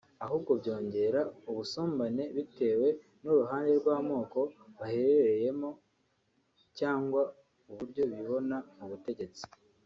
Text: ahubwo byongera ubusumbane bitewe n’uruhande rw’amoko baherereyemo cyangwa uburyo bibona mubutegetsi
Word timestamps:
ahubwo 0.23 0.51
byongera 0.59 1.19
ubusumbane 1.49 2.23
bitewe 2.35 2.87
n’uruhande 3.23 3.71
rw’amoko 3.81 4.39
baherereyemo 4.77 5.69
cyangwa 6.77 7.21
uburyo 7.69 8.01
bibona 8.11 8.57
mubutegetsi 8.77 9.43